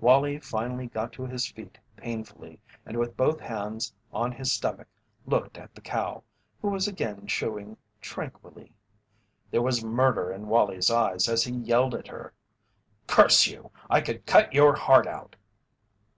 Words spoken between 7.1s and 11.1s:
chewing tranquilly. There was murder in Wallie's